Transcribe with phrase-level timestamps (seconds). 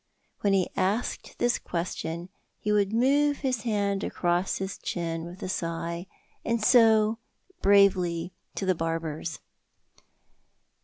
[0.39, 5.47] When he asked this question he would move his hand across his chin with a
[5.47, 6.07] sigh,
[6.43, 7.19] and so,
[7.61, 9.41] bravely to the barber's.